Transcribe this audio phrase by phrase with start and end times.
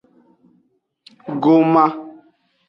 [1.43, 1.85] Goma.